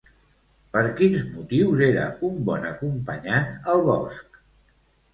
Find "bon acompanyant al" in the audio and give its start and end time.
2.49-3.89